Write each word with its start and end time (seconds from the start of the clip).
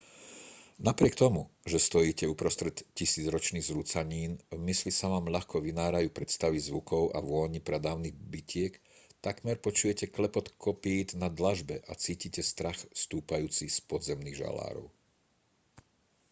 napriek 0.87 1.13
tomu 1.23 1.41
že 1.71 1.77
stojíte 1.87 2.25
uprostred 2.33 2.73
tisícročných 2.99 3.61
zrúcanín 3.69 4.31
v 4.49 4.57
mysli 4.69 4.89
sa 4.99 5.05
vám 5.13 5.25
ľahko 5.35 5.55
vynárajú 5.67 6.09
predstavy 6.17 6.57
zvukov 6.67 7.03
a 7.13 7.19
vôní 7.29 7.59
pradávnych 7.69 8.17
bitiek 8.33 8.73
takmer 9.25 9.57
počujete 9.67 10.05
klepot 10.15 10.47
kopýt 10.65 11.09
na 11.21 11.27
dlažbe 11.39 11.75
a 11.85 11.93
cítite 12.03 12.41
strach 12.51 12.79
stúpajúci 13.03 13.65
z 13.69 13.77
podzemných 13.91 14.39
žalárov 14.41 14.87